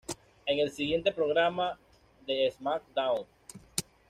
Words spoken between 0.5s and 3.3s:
el siguiente programa de "SmackDown!